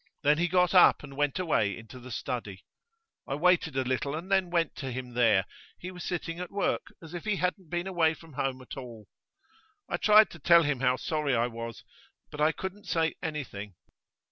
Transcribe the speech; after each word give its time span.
Then 0.23 0.39
he 0.39 0.47
got 0.47 0.73
up 0.73 1.03
and 1.03 1.15
went 1.15 1.37
away 1.37 1.77
into 1.77 1.99
the 1.99 2.09
study. 2.09 2.65
I 3.27 3.35
waited 3.35 3.77
a 3.77 3.83
little, 3.83 4.15
and 4.15 4.31
then 4.31 4.49
went 4.49 4.73
to 4.77 4.91
him 4.91 5.13
there; 5.13 5.45
he 5.77 5.91
was 5.91 6.03
sitting 6.03 6.39
at 6.39 6.49
work, 6.49 6.87
as 7.03 7.13
if 7.13 7.25
he 7.25 7.35
hadn't 7.35 7.69
been 7.69 7.85
away 7.85 8.15
from 8.15 8.33
home 8.33 8.63
at 8.63 8.75
all. 8.75 9.05
I 9.87 9.97
tried 9.97 10.31
to 10.31 10.39
tell 10.39 10.63
him 10.63 10.79
how 10.79 10.95
sorry 10.95 11.35
I 11.35 11.45
was, 11.45 11.83
but 12.31 12.41
I 12.41 12.51
couldn't 12.51 12.85
say 12.85 13.13
anything. 13.21 13.75